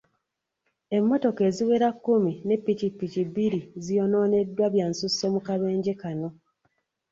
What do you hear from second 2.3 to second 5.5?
ne ppikipiki bbiri ziyonooneddwa byansusso mu